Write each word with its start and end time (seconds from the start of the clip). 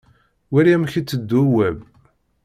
Wali 0.51 0.71
amek 0.75 0.93
i 0.95 0.97
iteddu 1.01 1.41
Web. 1.57 1.77